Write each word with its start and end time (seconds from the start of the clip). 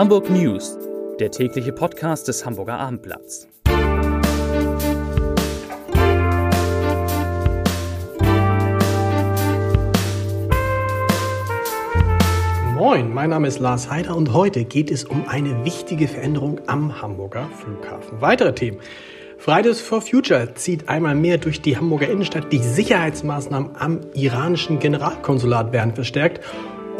Hamburg 0.00 0.30
News, 0.30 0.78
der 1.18 1.30
tägliche 1.30 1.72
Podcast 1.72 2.26
des 2.26 2.46
Hamburger 2.46 2.78
Abendblatts. 2.78 3.46
Moin, 12.74 13.12
mein 13.12 13.28
Name 13.28 13.46
ist 13.46 13.58
Lars 13.58 13.90
Heider 13.90 14.16
und 14.16 14.32
heute 14.32 14.64
geht 14.64 14.90
es 14.90 15.04
um 15.04 15.28
eine 15.28 15.66
wichtige 15.66 16.08
Veränderung 16.08 16.62
am 16.66 17.02
Hamburger 17.02 17.50
Flughafen. 17.62 18.22
Weitere 18.22 18.54
Themen. 18.54 18.78
Fridays 19.36 19.82
for 19.82 20.00
Future 20.00 20.54
zieht 20.54 20.88
einmal 20.88 21.14
mehr 21.14 21.36
durch 21.36 21.60
die 21.60 21.76
Hamburger 21.76 22.08
Innenstadt. 22.08 22.50
Die 22.50 22.62
Sicherheitsmaßnahmen 22.62 23.76
am 23.76 24.00
iranischen 24.14 24.78
Generalkonsulat 24.78 25.74
werden 25.74 25.94
verstärkt 25.94 26.40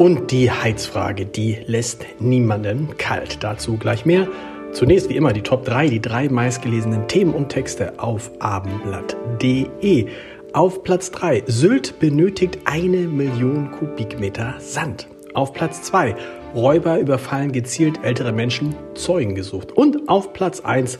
und 0.01 0.31
die 0.31 0.49
Heizfrage, 0.49 1.27
die 1.27 1.59
lässt 1.67 2.03
niemanden 2.19 2.97
kalt. 2.97 3.43
Dazu 3.43 3.77
gleich 3.77 4.03
mehr. 4.03 4.27
Zunächst 4.71 5.09
wie 5.09 5.15
immer 5.15 5.31
die 5.31 5.43
Top 5.43 5.63
3, 5.63 5.89
die 5.89 6.01
drei 6.01 6.27
meistgelesenen 6.27 7.07
Themen 7.07 7.35
und 7.35 7.49
Texte 7.49 7.99
auf 7.99 8.31
abendblatt.de. 8.39 10.07
Auf 10.53 10.81
Platz 10.81 11.11
3, 11.11 11.43
Sylt 11.45 11.99
benötigt 11.99 12.57
eine 12.65 12.97
Million 12.97 13.69
Kubikmeter 13.69 14.55
Sand. 14.57 15.07
Auf 15.35 15.53
Platz 15.53 15.83
2, 15.83 16.15
Räuber 16.55 16.97
überfallen 16.97 17.51
gezielt 17.51 18.03
ältere 18.03 18.31
Menschen, 18.31 18.73
Zeugen 18.95 19.35
gesucht. 19.35 19.71
Und 19.71 20.09
auf 20.09 20.33
Platz 20.33 20.61
1, 20.61 20.97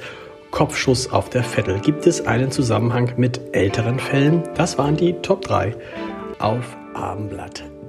Kopfschuss 0.52 1.12
auf 1.12 1.32
der 1.32 1.44
Vettel. 1.44 1.80
Gibt 1.80 2.06
es 2.06 2.28
einen 2.28 2.52
Zusammenhang 2.52 3.14
mit 3.18 3.42
älteren 3.54 3.98
Fällen? 3.98 4.44
Das 4.54 4.78
waren 4.78 4.96
die 4.96 5.14
Top 5.24 5.42
3 5.42 5.76
auf 6.38 6.78
abendblatt.de. 6.94 7.81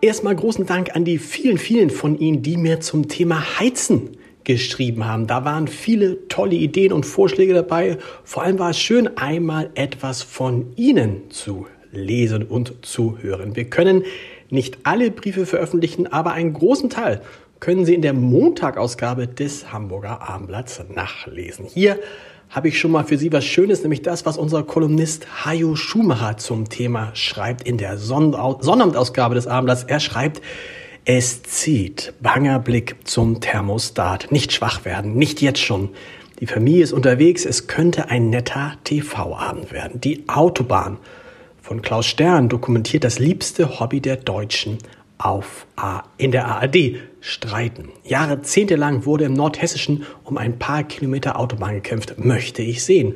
Erstmal 0.00 0.36
großen 0.36 0.64
Dank 0.66 0.94
an 0.94 1.04
die 1.04 1.18
vielen, 1.18 1.58
vielen 1.58 1.90
von 1.90 2.18
Ihnen, 2.18 2.42
die 2.42 2.56
mir 2.56 2.80
zum 2.80 3.08
Thema 3.08 3.58
Heizen 3.58 4.16
geschrieben 4.44 5.06
haben. 5.06 5.26
Da 5.26 5.44
waren 5.44 5.68
viele 5.68 6.28
tolle 6.28 6.54
Ideen 6.54 6.92
und 6.92 7.04
Vorschläge 7.04 7.52
dabei. 7.52 7.98
Vor 8.24 8.42
allem 8.42 8.58
war 8.58 8.70
es 8.70 8.78
schön, 8.78 9.18
einmal 9.18 9.70
etwas 9.74 10.22
von 10.22 10.72
Ihnen 10.76 11.30
zu 11.30 11.66
lesen 11.92 12.44
und 12.44 12.86
zu 12.86 13.18
hören. 13.20 13.56
Wir 13.56 13.64
können 13.64 14.04
nicht 14.50 14.78
alle 14.84 15.10
Briefe 15.10 15.46
veröffentlichen, 15.46 16.06
aber 16.06 16.32
einen 16.32 16.52
großen 16.52 16.90
Teil 16.90 17.20
können 17.60 17.84
Sie 17.84 17.94
in 17.94 18.02
der 18.02 18.12
Montagausgabe 18.12 19.26
des 19.26 19.72
Hamburger 19.72 20.22
Abendblatts 20.28 20.80
nachlesen. 20.94 21.66
Hier 21.66 21.98
habe 22.50 22.68
ich 22.68 22.78
schon 22.78 22.90
mal 22.90 23.04
für 23.04 23.18
Sie 23.18 23.32
was 23.32 23.44
Schönes, 23.44 23.82
nämlich 23.82 24.02
das, 24.02 24.24
was 24.24 24.38
unser 24.38 24.62
Kolumnist 24.62 25.44
Hajo 25.44 25.76
Schumacher 25.76 26.38
zum 26.38 26.68
Thema 26.68 27.10
schreibt 27.14 27.66
in 27.68 27.76
der 27.76 27.98
Sonnabendausgabe 27.98 29.34
des 29.34 29.46
Abendblatts. 29.46 29.84
Er 29.84 30.00
schreibt, 30.00 30.40
es 31.04 31.42
zieht, 31.42 32.14
banger 32.20 32.58
Blick 32.58 32.96
zum 33.04 33.40
Thermostat. 33.40 34.30
Nicht 34.30 34.52
schwach 34.52 34.84
werden, 34.84 35.14
nicht 35.14 35.40
jetzt 35.42 35.60
schon. 35.60 35.90
Die 36.40 36.46
Familie 36.46 36.84
ist 36.84 36.92
unterwegs, 36.92 37.44
es 37.44 37.66
könnte 37.66 38.10
ein 38.10 38.30
netter 38.30 38.74
TV-Abend 38.84 39.72
werden. 39.72 40.00
Die 40.00 40.28
Autobahn 40.28 40.98
von 41.60 41.82
Klaus 41.82 42.06
Stern 42.06 42.48
dokumentiert 42.48 43.04
das 43.04 43.18
liebste 43.18 43.80
Hobby 43.80 44.00
der 44.00 44.16
Deutschen 44.16 44.78
auf 45.18 45.66
A 45.76 46.04
in 46.16 46.32
der 46.32 46.46
ARD 46.46 46.96
streiten. 47.20 47.90
Jahrzehntelang 48.04 49.04
wurde 49.04 49.24
im 49.24 49.34
Nordhessischen 49.34 50.04
um 50.24 50.38
ein 50.38 50.58
paar 50.58 50.84
Kilometer 50.84 51.38
Autobahn 51.38 51.74
gekämpft. 51.74 52.18
Möchte 52.18 52.62
ich 52.62 52.84
sehen. 52.84 53.14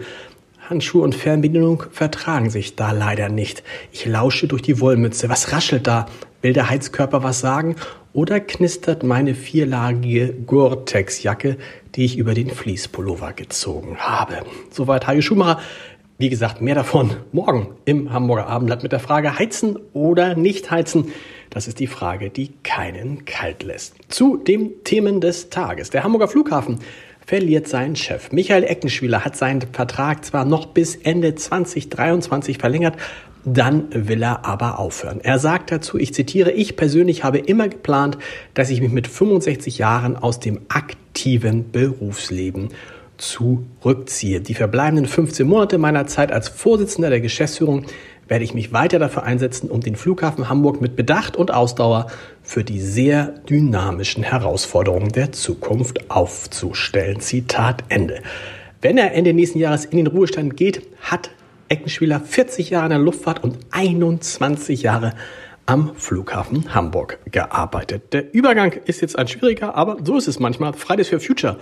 Handschuhe 0.69 1.03
und 1.03 1.15
Fernbedienung 1.15 1.85
vertragen 1.91 2.51
sich 2.51 2.77
da 2.77 2.93
leider 2.93 3.29
nicht. 3.29 3.63
Ich 3.93 4.07
lausche 4.07 4.47
durch 4.47 4.63
die 4.63 4.81
Wollmütze. 4.81 5.29
Was 5.29 5.53
raschelt 5.53 5.87
da? 5.87 6.07
Will 6.41 6.53
der 6.53 6.71
Heizkörper 6.71 7.23
was 7.23 7.41
sagen? 7.41 7.77
Oder 8.13 8.41
knistert 8.41 9.03
meine 9.03 9.35
vierlagige 9.35 10.33
Gore-Tex-Jacke, 10.33 11.57
die 11.95 12.05
ich 12.05 12.19
über 12.19 12.35
den 12.35 12.51
Fließpullover 12.51 13.33
gezogen 13.33 13.97
habe? 13.99 14.43
Soweit 14.71 15.07
Heike 15.07 15.23
Schumacher. 15.23 15.61
Wie 16.19 16.29
gesagt, 16.29 16.61
mehr 16.61 16.75
davon 16.75 17.11
morgen 17.33 17.69
im 17.85 18.13
Hamburger 18.13 18.47
Abendblatt 18.47 18.83
mit 18.83 18.93
der 18.93 19.01
Frage 19.01 19.39
heizen 19.39 19.79
oder 19.93 20.37
nicht 20.37 20.71
heizen. 20.71 21.13
Das 21.53 21.69
ist 21.69 21.81
die 21.81 21.87
Frage, 21.87 22.31
die 22.31 22.53
keinen 22.63 23.27
kalt 23.27 23.63
lässt. 23.63 23.95
Zu 24.09 24.39
den 24.39 24.83
Themen 24.85 25.21
des 25.21 25.51
Tages. 25.51 25.91
Der 25.91 26.03
Hamburger 26.03 26.29
Flughafen 26.29 26.79
verliert 27.27 27.69
seinen 27.69 27.95
Chef. 27.95 28.33
Michael 28.33 28.65
Eckenschwieler 28.65 29.25
hat 29.25 29.37
seinen 29.37 29.61
Vertrag 29.61 30.25
zwar 30.25 30.47
noch 30.47 30.67
bis 30.67 30.97
Ende 30.97 31.35
2023 31.35 32.57
verlängert, 32.57 32.97
dann 33.45 33.89
will 33.93 34.23
er 34.23 34.47
aber 34.47 34.79
aufhören. 34.79 35.21
Er 35.21 35.39
sagt 35.39 35.73
dazu, 35.73 35.99
ich 35.99 36.15
zitiere, 36.15 36.53
ich 36.53 36.77
persönlich 36.77 37.23
habe 37.23 37.39
immer 37.39 37.69
geplant, 37.69 38.17
dass 38.55 38.71
ich 38.71 38.81
mich 38.81 38.93
mit 38.93 39.07
65 39.07 39.79
Jahren 39.79 40.17
aus 40.17 40.41
dem 40.41 40.61
aktiven 40.69 41.71
Berufsleben 41.71 42.71
zurückziehe. 43.19 44.41
Die 44.41 44.55
verbleibenden 44.55 45.07
15 45.07 45.47
Monate 45.47 45.79
meiner 45.79 46.07
Zeit 46.07 46.33
als 46.33 46.49
Vorsitzender 46.49 47.11
der 47.11 47.21
Geschäftsführung 47.21 47.85
werde 48.33 48.47
ich 48.47 48.55
mich 48.55 48.73
weiter 48.73 48.99
dafür 48.99 49.25
einsetzen, 49.25 49.69
um 49.69 49.83
den 49.83 49.95
Flughafen 49.95 50.49
Hamburg 50.49 50.81
mit 50.81 50.97
Bedacht 50.97 51.37
und 51.37 51.53
Ausdauer 51.53 52.07
für 52.43 52.65
die 52.65 52.81
sehr 52.81 53.27
dynamischen 53.47 54.23
Herausforderungen 54.23 55.13
der 55.13 55.33
Zukunft 55.33 56.11
aufzustellen. 56.11 57.21
Zitat 57.21 57.85
Ende. 57.91 58.23
Wenn 58.81 58.97
er 58.97 59.13
Ende 59.13 59.35
nächsten 59.35 59.59
Jahres 59.59 59.85
in 59.85 59.99
den 59.99 60.07
Ruhestand 60.07 60.57
geht, 60.57 60.81
hat 61.03 61.29
Eckenschwieler 61.69 62.21
40 62.21 62.71
Jahre 62.71 62.87
in 62.87 62.91
der 62.93 62.99
Luftfahrt 63.01 63.45
und 63.45 63.59
21 63.71 64.81
Jahre 64.81 65.13
am 65.67 65.95
Flughafen 65.95 66.75
Hamburg 66.75 67.19
gearbeitet. 67.31 68.15
Der 68.15 68.33
Übergang 68.33 68.73
ist 68.87 69.03
jetzt 69.03 69.19
ein 69.19 69.29
schwieriger, 69.29 69.75
aber 69.75 69.99
so 70.03 70.17
ist 70.17 70.27
es 70.27 70.41
manchmal. 70.41 70.73
Fridays 70.73 71.11
for 71.11 71.21
Future 71.21 71.59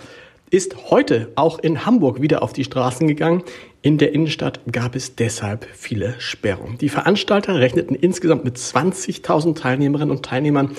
ist 0.50 0.90
heute 0.90 1.30
auch 1.36 1.58
in 1.60 1.86
Hamburg 1.86 2.20
wieder 2.20 2.42
auf 2.42 2.52
die 2.52 2.64
Straßen 2.64 3.06
gegangen. 3.06 3.42
In 3.82 3.98
der 3.98 4.12
Innenstadt 4.12 4.60
gab 4.70 4.96
es 4.96 5.14
deshalb 5.14 5.66
viele 5.72 6.14
Sperrungen. 6.18 6.76
Die 6.78 6.88
Veranstalter 6.88 7.60
rechneten 7.60 7.94
insgesamt 7.94 8.44
mit 8.44 8.56
20.000 8.56 9.56
Teilnehmerinnen 9.56 10.10
und 10.10 10.24
Teilnehmern. 10.24 10.72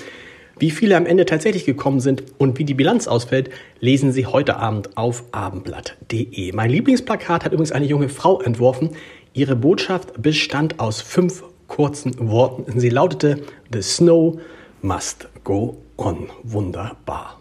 Wie 0.59 0.69
viele 0.69 0.95
am 0.97 1.07
Ende 1.07 1.25
tatsächlich 1.25 1.65
gekommen 1.65 2.01
sind 2.01 2.23
und 2.37 2.59
wie 2.59 2.65
die 2.65 2.75
Bilanz 2.75 3.07
ausfällt, 3.07 3.49
lesen 3.79 4.11
Sie 4.11 4.27
heute 4.27 4.57
Abend 4.57 4.95
auf 4.97 5.23
abendblatt.de. 5.31 6.51
Mein 6.51 6.69
Lieblingsplakat 6.69 7.45
hat 7.45 7.53
übrigens 7.53 7.71
eine 7.71 7.85
junge 7.87 8.09
Frau 8.09 8.41
entworfen. 8.41 8.91
Ihre 9.33 9.55
Botschaft 9.55 10.21
bestand 10.21 10.79
aus 10.79 11.01
fünf 11.01 11.43
kurzen 11.67 12.13
Worten. 12.29 12.79
Sie 12.79 12.89
lautete, 12.89 13.41
The 13.73 13.81
Snow 13.81 14.39
must 14.81 15.29
go 15.43 15.77
on. 15.97 16.29
Wunderbar. 16.43 17.40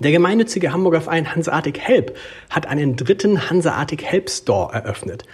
Der 0.00 0.12
gemeinnützige 0.12 0.72
Hamburger 0.72 1.00
Verein 1.00 1.34
Hanseatic 1.34 1.78
Help 1.78 2.16
hat 2.50 2.66
einen 2.66 2.96
dritten 2.96 3.48
Hanseatic 3.48 4.04
Help 4.04 4.28
Store 4.28 4.74
eröffnet. 4.74 5.24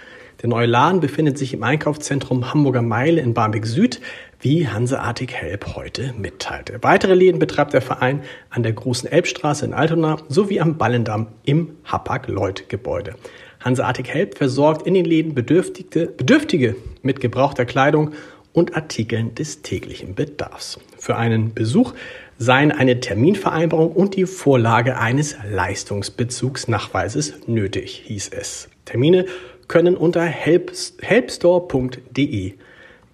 Der 0.41 0.47
neue 0.47 0.67
Laden 0.67 1.01
befindet 1.01 1.37
sich 1.37 1.53
im 1.53 1.63
Einkaufszentrum 1.63 2.53
Hamburger 2.53 2.81
Meile 2.81 3.19
in 3.19 3.33
Barmbek 3.33 3.65
Süd, 3.65 3.99
wie 4.39 4.67
Hanseatic 4.67 5.33
Help 5.33 5.75
heute 5.75 6.13
mitteilte. 6.17 6.79
Weitere 6.81 7.13
Läden 7.13 7.39
betreibt 7.39 7.73
der 7.73 7.81
Verein 7.81 8.21
an 8.49 8.63
der 8.63 8.71
Großen 8.71 9.11
Elbstraße 9.11 9.65
in 9.65 9.73
Altona 9.73 10.17
sowie 10.29 10.61
am 10.61 10.77
Ballendamm 10.77 11.27
im 11.43 11.75
Hapag-Lloyd-Gebäude. 11.83 13.15
Hanseatic 13.59 14.09
Help 14.09 14.37
versorgt 14.37 14.87
in 14.87 14.93
den 14.93 15.05
Läden 15.05 15.33
Bedürftige, 15.33 16.07
Bedürftige 16.07 16.77
mit 17.01 17.19
gebrauchter 17.19 17.65
Kleidung 17.65 18.11
und 18.53 18.75
Artikeln 18.75 19.35
des 19.35 19.61
täglichen 19.61 20.15
Bedarfs. 20.15 20.79
Für 20.97 21.17
einen 21.17 21.53
Besuch 21.53 21.93
seien 22.37 22.71
eine 22.71 22.99
Terminvereinbarung 22.99 23.91
und 23.91 24.15
die 24.15 24.25
Vorlage 24.25 24.97
eines 24.97 25.35
Leistungsbezugsnachweises 25.49 27.47
nötig, 27.47 28.03
hieß 28.05 28.29
es. 28.29 28.69
Termine 28.85 29.25
können 29.67 29.95
unter 29.95 30.23
helpstore.de 30.23 32.53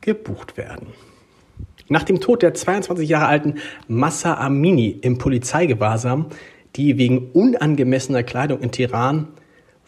gebucht 0.01 0.57
werden. 0.57 0.87
Nach 1.87 2.03
dem 2.03 2.19
Tod 2.21 2.43
der 2.43 2.53
22 2.53 3.09
Jahre 3.09 3.27
alten 3.27 3.55
Massa 3.87 4.35
Amini 4.35 4.89
im 5.01 5.17
Polizeigewahrsam, 5.17 6.27
die 6.75 6.97
wegen 6.97 7.31
unangemessener 7.31 8.23
Kleidung 8.23 8.59
in 8.59 8.71
Teheran 8.71 9.29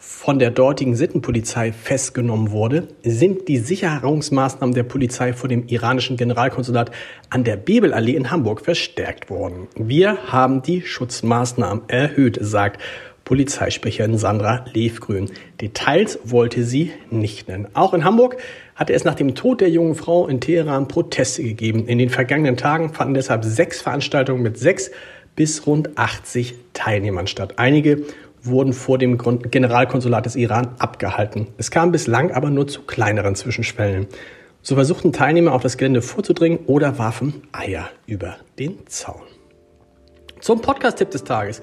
von 0.04 0.40
der 0.40 0.50
dortigen 0.50 0.96
Sittenpolizei 0.96 1.70
festgenommen 1.70 2.50
wurde, 2.50 2.88
sind 3.04 3.46
die 3.46 3.58
Sicherungsmaßnahmen 3.58 4.74
der 4.74 4.82
Polizei 4.82 5.32
vor 5.32 5.48
dem 5.48 5.68
iranischen 5.68 6.16
Generalkonsulat 6.16 6.90
an 7.30 7.44
der 7.44 7.56
Bebelallee 7.56 8.16
in 8.16 8.32
Hamburg 8.32 8.62
verstärkt 8.62 9.30
worden. 9.30 9.68
Wir 9.76 10.18
haben 10.26 10.60
die 10.60 10.82
Schutzmaßnahmen 10.82 11.84
erhöht, 11.86 12.36
sagt 12.40 12.82
Polizeisprecherin 13.22 14.18
Sandra 14.18 14.64
Levgrün. 14.74 15.30
Details 15.60 16.18
wollte 16.24 16.64
sie 16.64 16.90
nicht 17.12 17.46
nennen. 17.46 17.68
Auch 17.72 17.94
in 17.94 18.04
Hamburg 18.04 18.38
hatte 18.74 18.94
es 18.94 19.04
nach 19.04 19.14
dem 19.14 19.36
Tod 19.36 19.60
der 19.60 19.70
jungen 19.70 19.94
Frau 19.94 20.26
in 20.26 20.40
Teheran 20.40 20.88
Proteste 20.88 21.44
gegeben. 21.44 21.86
In 21.86 21.98
den 21.98 22.10
vergangenen 22.10 22.56
Tagen 22.56 22.92
fanden 22.92 23.14
deshalb 23.14 23.44
sechs 23.44 23.80
Veranstaltungen 23.80 24.42
mit 24.42 24.58
sechs 24.58 24.90
bis 25.36 25.64
rund 25.64 25.96
80 25.96 26.56
Teilnehmern 26.72 27.28
statt. 27.28 27.54
Einige 27.58 28.04
wurden 28.42 28.72
vor 28.72 28.98
dem 28.98 29.18
Generalkonsulat 29.18 30.26
des 30.26 30.36
Iran 30.36 30.68
abgehalten. 30.78 31.48
Es 31.58 31.70
kam 31.70 31.92
bislang 31.92 32.32
aber 32.32 32.50
nur 32.50 32.66
zu 32.66 32.82
kleineren 32.82 33.34
Zwischenschwellen. 33.34 34.06
So 34.62 34.74
versuchten 34.74 35.12
Teilnehmer 35.12 35.52
auf 35.52 35.62
das 35.62 35.76
Gelände 35.76 36.02
vorzudringen 36.02 36.60
oder 36.66 36.98
warfen 36.98 37.42
Eier 37.52 37.88
über 38.06 38.36
den 38.58 38.86
Zaun. 38.86 39.22
Zum 40.40 40.60
Podcast-Tipp 40.60 41.10
des 41.10 41.24
Tages. 41.24 41.62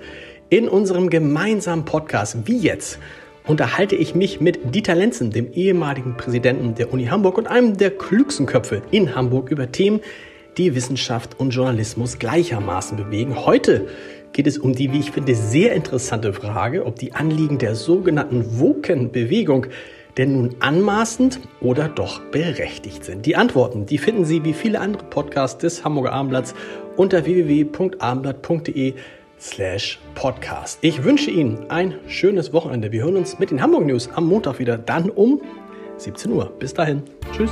In 0.50 0.68
unserem 0.68 1.10
gemeinsamen 1.10 1.86
Podcast 1.86 2.38
Wie 2.46 2.58
jetzt 2.58 3.00
unterhalte 3.46 3.96
ich 3.96 4.16
mich 4.16 4.42
mit 4.42 4.76
Dieter 4.76 4.96
Lenzen, 4.96 5.32
dem 5.32 5.52
ehemaligen 5.54 6.18
Präsidenten 6.18 6.76
der 6.76 6.94
Uni 6.94 7.06
Hamburg 7.06 7.38
und 7.38 7.48
einem 7.48 7.78
der 7.78 7.92
klügsten 7.92 8.46
Köpfe 8.46 8.82
in 8.92 9.16
Hamburg 9.16 9.52
über 9.52 9.72
Themen, 9.72 10.02
die 10.58 10.76
Wissenschaft 10.76 11.40
und 11.40 11.52
Journalismus 11.52 12.20
gleichermaßen 12.20 12.98
bewegen. 12.98 13.46
Heute 13.46 13.88
geht 14.34 14.48
es 14.48 14.58
um 14.58 14.74
die, 14.74 14.92
wie 14.92 15.00
ich 15.00 15.12
finde, 15.12 15.36
sehr 15.36 15.74
interessante 15.74 16.34
Frage, 16.34 16.86
ob 16.86 16.98
die 16.98 17.14
Anliegen 17.14 17.58
der 17.58 17.76
sogenannten 17.76 18.60
Woken-Bewegung 18.60 19.68
denn 20.18 20.34
nun 20.34 20.56
anmaßend 20.60 21.40
oder 21.62 21.88
doch 21.88 22.20
berechtigt 22.32 23.06
sind? 23.06 23.26
Die 23.26 23.36
Antworten, 23.36 23.86
die 23.86 23.98
finden 23.98 24.26
Sie 24.26 24.44
wie 24.44 24.54
viele 24.54 24.80
andere 24.80 25.06
Podcasts 25.06 25.60
des 25.60 25.84
Hamburger 25.84 26.14
Abendblatts 26.14 26.54
unter 26.96 27.26
www.abendblatt.de 27.26 28.94
slash 29.40 30.00
podcast. 30.16 30.80
Ich 30.82 31.04
wünsche 31.04 31.32
Ihnen 31.32 31.70
ein 31.70 31.96
schönes 32.08 32.54
Wochenende. 32.54 32.92
Wir 32.92 33.04
hören 33.04 33.16
uns 33.16 33.40
mit 33.40 33.52
den 33.52 33.62
Hamburg 33.62 33.86
News 33.86 34.10
am 34.14 34.28
Montag 34.28 34.60
wieder, 34.60 34.78
dann 34.78 35.10
um 35.10 35.42
17 35.98 36.32
Uhr. 36.32 36.52
Bis 36.60 36.74
dahin. 36.74 37.04
Tschüss. 37.32 37.52